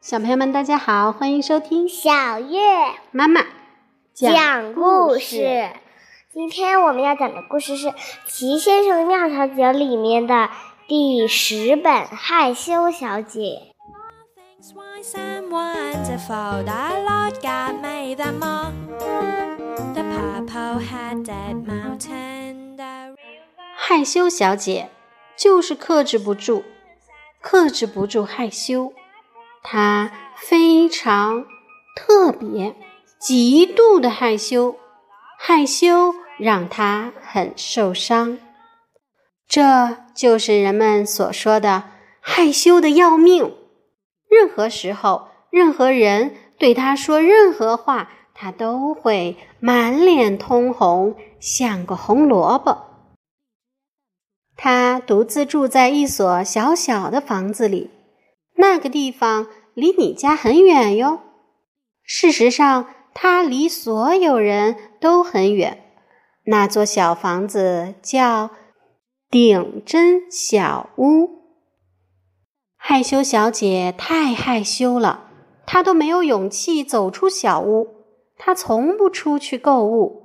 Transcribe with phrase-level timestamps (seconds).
[0.00, 2.58] 小朋友们，大家好，欢迎收听小月
[3.10, 3.42] 妈妈
[4.14, 5.68] 讲故事。
[6.32, 7.88] 今天我们要讲的故事是
[8.26, 10.48] 《齐先生妙小姐》里面的
[10.86, 13.40] 第十本《害羞小姐》。
[23.76, 24.88] 害羞小姐
[25.38, 26.64] 就是克制不住，
[27.40, 28.92] 克制不住害羞。
[29.62, 31.46] 他非常
[31.94, 32.74] 特别，
[33.20, 34.76] 极度的害羞，
[35.38, 38.38] 害羞让他很受伤。
[39.46, 41.84] 这就是人们所说的
[42.20, 43.54] 害羞的要命。
[44.28, 52.87] 任何时候，任何人对他说任何话，他都会满脸通红，像个红萝卜。
[54.58, 57.90] 她独自住在一所小小的房子里。
[58.56, 61.20] 那个地方离你家很远哟。
[62.02, 65.84] 事实上，它离所有人都很远。
[66.44, 68.50] 那座小房子叫
[69.30, 71.38] 顶针小屋。
[72.76, 75.30] 害羞小姐太害羞了，
[75.66, 77.86] 她都没有勇气走出小屋。
[78.36, 80.22] 她从不出去购物，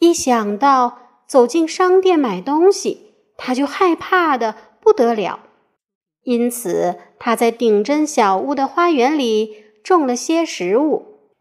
[0.00, 3.09] 一想到走进商店买东西，
[3.42, 5.40] 他就害怕的不得了。
[6.24, 11.32] 因此，他在顶针小屋的花园里种了些食物，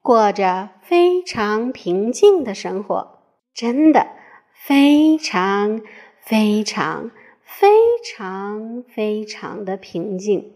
[0.00, 3.18] 过着非常平静的生活。
[3.52, 4.06] 真的，
[4.54, 5.80] 非常
[6.20, 7.10] 非常
[7.42, 7.68] 非
[8.04, 10.54] 常非常的平静。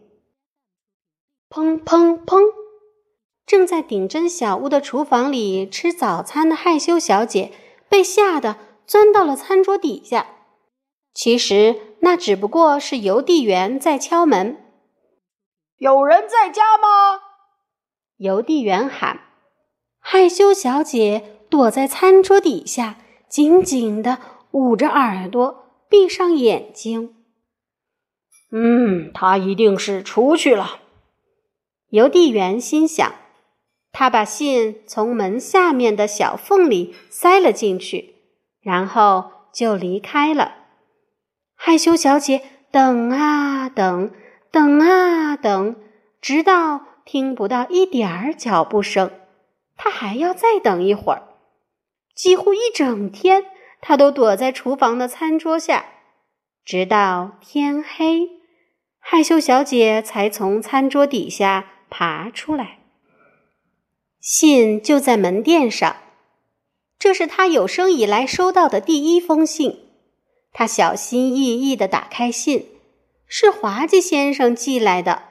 [1.50, 2.40] 砰砰砰！
[3.44, 7.50] 正在顶针小屋的厨房里吃早餐的害羞小姐
[7.88, 8.56] 被吓得
[8.86, 10.26] 钻到了餐桌底下。
[11.14, 11.76] 其实。
[12.04, 14.56] 那只不过是邮递员在敲门。
[15.78, 17.20] 有人在家吗？
[18.16, 19.20] 邮递员喊。
[20.00, 24.18] 害羞小姐躲在餐桌底下，紧紧的
[24.50, 27.14] 捂着耳朵，闭上眼睛。
[28.50, 30.80] 嗯，他一定是出去了。
[31.90, 33.14] 邮递员心想。
[33.92, 38.16] 他把信从门下面的小缝里塞了进去，
[38.60, 40.61] 然后就离开了。
[41.64, 42.42] 害羞小姐
[42.72, 44.10] 等啊等，
[44.50, 45.76] 等啊等，
[46.20, 49.12] 直到听不到一点儿脚步声，
[49.76, 51.22] 她还要再等一会儿。
[52.16, 53.44] 几乎一整天，
[53.80, 55.84] 她都躲在厨房的餐桌下，
[56.64, 58.28] 直到天黑，
[58.98, 62.80] 害羞小姐才从餐桌底下爬出来。
[64.18, 65.94] 信就在门垫上，
[66.98, 69.81] 这是她有生以来收到的第一封信。
[70.52, 72.68] 他小心翼翼地打开信，
[73.26, 75.22] 是滑稽先生寄来的，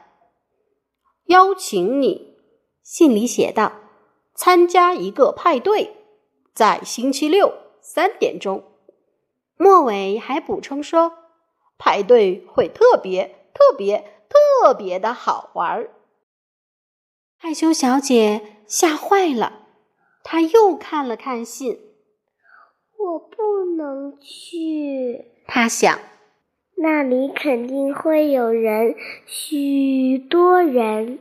[1.25, 2.35] 邀请你。
[2.83, 3.73] 信里写道
[4.35, 5.95] ：“参加一个派对，
[6.53, 8.63] 在星期六三点钟。”
[9.55, 11.13] 末尾还补充说
[11.77, 15.87] ：“派对会特别、特别、特别的好玩。”
[17.37, 19.67] 害羞小姐吓坏了，
[20.23, 21.79] 她又看了看信。
[22.97, 24.90] 我不能去，
[25.61, 25.99] 他想，
[26.77, 28.95] 那里肯定会有人，
[29.27, 31.19] 许多人。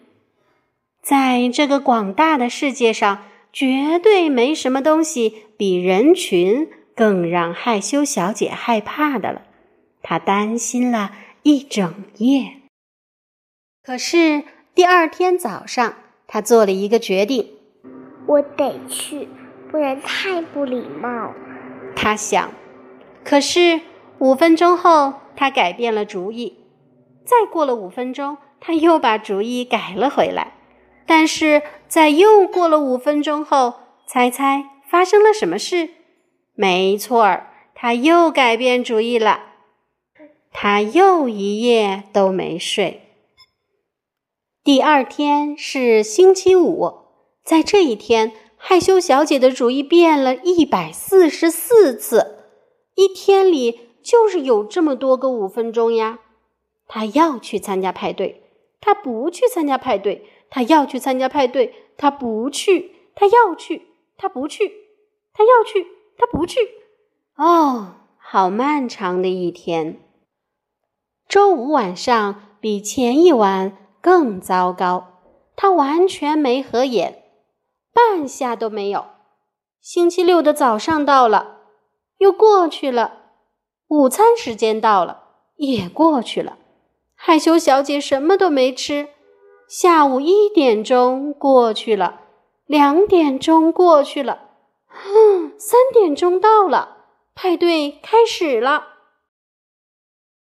[1.03, 3.19] 在这个广大的世界上，
[3.53, 9.43] 绝对没什么东西比人群更让害羞小姐害怕的了。
[10.03, 11.13] 她担心了
[11.43, 12.53] 一整夜。
[13.85, 15.97] 可是第二天早上，
[16.27, 17.47] 她做了一个决定：
[18.27, 19.29] 我得去，
[19.71, 21.35] 不然太不礼貌。
[21.95, 22.51] 她想，
[23.23, 23.83] 可是
[24.21, 26.59] 五分钟后，他改变了主意。
[27.25, 30.55] 再过了五分钟，他又把主意改了回来。
[31.07, 33.75] 但是在又过了五分钟后，
[34.07, 35.89] 猜猜发生了什么事？
[36.55, 39.41] 没错儿，他又改变主意了。
[40.53, 43.01] 他又一夜都没睡。
[44.63, 46.93] 第二天是星期五，
[47.43, 48.33] 在这一天。
[48.63, 52.45] 害羞小姐的主意变了一百四十四次，
[52.95, 56.21] 一天里就是有这么多个五分钟呀。
[56.87, 58.43] 他要去参加派对，
[58.81, 63.83] 他不去参加派对；他要去参加派对，他不去；他要去，
[64.17, 64.65] 他不去；
[65.33, 65.87] 他要去，
[66.19, 66.59] 他不去。
[67.37, 70.01] 哦，好漫长的一天。
[71.29, 75.21] 周五晚上比前一晚更糟糕，
[75.55, 77.23] 他完全没合眼。
[77.93, 79.07] 半下都没有。
[79.81, 81.59] 星期六的早上到了，
[82.19, 83.20] 又过去了。
[83.91, 85.25] 午餐时间到了，
[85.57, 86.59] 也过去了。
[87.17, 89.09] 害羞小姐什么都没吃。
[89.69, 92.21] 下午一点钟过去了，
[92.67, 94.51] 两点钟过去了，
[95.59, 96.99] 三点钟到了，
[97.35, 98.85] 派对开始了。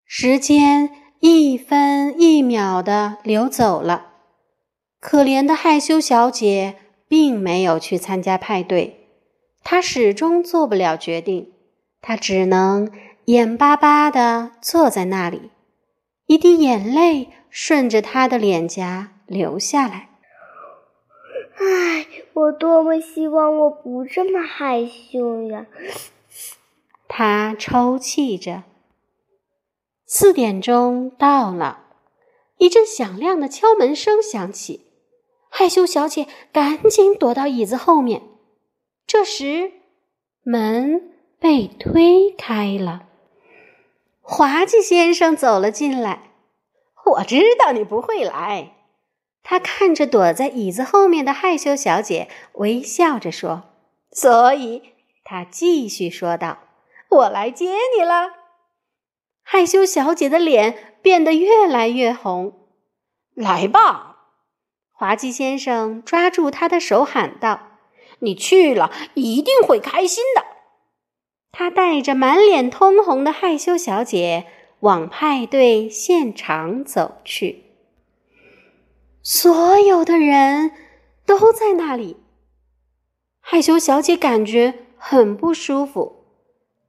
[0.04, 4.14] 时间一分一秒的流走了，
[5.00, 6.74] 可怜的害羞小姐
[7.06, 9.08] 并没有去参加派对，
[9.62, 11.52] 她始终做不了决定，
[12.00, 12.90] 她只能
[13.28, 15.50] 眼巴巴的坐在那里，
[16.26, 17.28] 一滴眼泪。
[17.50, 20.10] 顺着他的脸颊流下来。
[21.56, 25.66] 唉，我多么希望我不这么害羞呀！
[27.08, 28.64] 他抽泣着。
[30.04, 31.86] 四点钟到了，
[32.58, 34.84] 一阵响亮的敲门声响起。
[35.48, 38.22] 害羞小姐赶紧躲到椅子后面。
[39.06, 39.72] 这时，
[40.42, 43.07] 门被推开了，
[44.30, 46.32] 滑稽先生走了进来。
[47.12, 48.74] 我知道你不会来，
[49.42, 53.70] 他看着躲在椅子后面的害羞小姐，微笑着说
[54.12, 54.82] ：“所以，
[55.24, 56.58] 他继续说道，
[57.08, 58.32] 我来接你了。”
[59.42, 62.52] 害羞小姐的脸变得越来越红。
[63.34, 64.16] 来吧，
[64.92, 67.78] 滑稽先生抓住她的手喊道
[68.20, 70.44] ：“你去了一定会开心的。”
[71.58, 74.46] 他带着满脸通红的害羞小姐。
[74.82, 77.64] 往派对现场走去，
[79.24, 80.70] 所有的人
[81.26, 82.18] 都在那里。
[83.40, 86.26] 害羞小姐感觉很不舒服，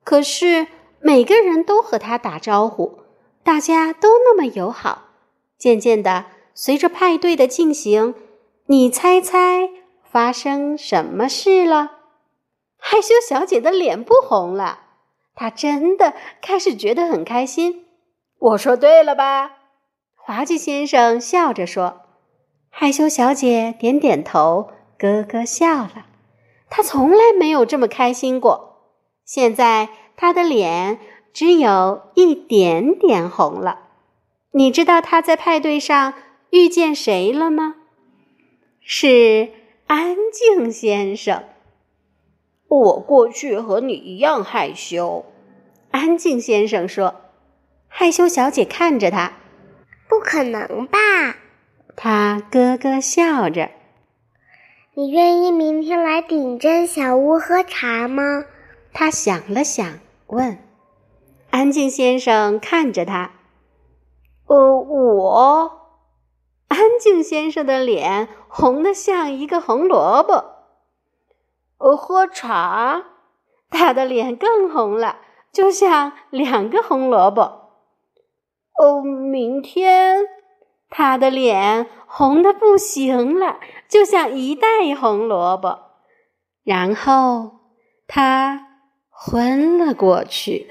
[0.03, 0.67] 可是
[0.99, 2.99] 每个人都和她打招呼，
[3.41, 5.05] 大家都那么友好。
[5.57, 8.13] 渐渐的，随着派对的进行，
[8.67, 9.71] 你猜猜
[10.03, 11.98] 发生什么事了？
[12.79, 14.79] 害羞小姐的脸不红了。
[15.35, 17.85] 她真的开始觉得很开心。
[18.39, 19.51] 我说对了吧？
[20.15, 22.01] 滑稽先生笑着说。
[22.69, 26.07] 害羞小姐点点头，咯咯笑了。
[26.69, 28.93] 她从来没有这么开心过。
[29.25, 30.99] 现在她的脸
[31.33, 33.87] 只有一点点红了。
[34.51, 36.13] 你知道她在派对上
[36.51, 37.75] 遇见谁了吗？
[38.81, 39.51] 是
[39.87, 41.43] 安静先生。
[42.69, 45.25] 我过去和你一样害羞。
[45.91, 47.15] 安静先生说
[47.89, 49.33] ：“害羞小姐看着他，
[50.07, 50.99] 不可能吧？”
[51.97, 53.71] 他咯咯笑着。
[54.93, 58.45] “你愿意明天来顶针小屋喝茶吗？”
[58.93, 60.59] 他想了想，问。
[61.49, 63.31] 安静先生看着他
[64.45, 65.71] ，“呃，我。”
[66.69, 70.57] 安静先生的脸红得像一个红萝卜。
[71.79, 73.03] “我，喝茶。”
[73.71, 75.17] 他的脸更红了。
[75.51, 77.41] 就像两个红萝卜。
[78.77, 80.23] 哦，明天
[80.89, 84.67] 他的脸红的不行了，就像一袋
[84.99, 85.79] 红萝卜。
[86.63, 87.51] 然后
[88.07, 88.67] 他
[89.09, 90.69] 昏了过去。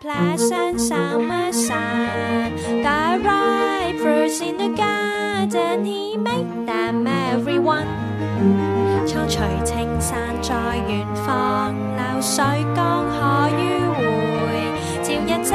[0.00, 2.56] pleasant summer sun.
[2.82, 7.86] The ripe fruits in the garden, he made them everyone.
[9.06, 10.54] 苍翠青山在
[10.88, 13.60] 远方，流水江河迂
[13.94, 14.02] 回，
[15.04, 15.54] 朝日夕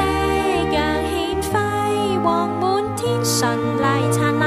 [0.72, 0.74] 阳
[1.04, 1.54] 献辉
[2.22, 2.64] 煌，满
[2.96, 4.44] 天顺丽灿烂，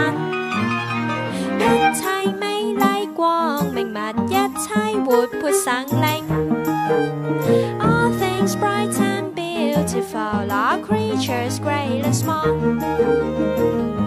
[1.59, 1.61] 一
[1.93, 2.01] 切
[2.39, 2.43] 美
[2.75, 4.73] 丽光明物，一切
[5.05, 6.23] 活泼生灵。
[7.79, 9.12] All things bright and
[9.74, 14.03] beautiful, all creatures great and small.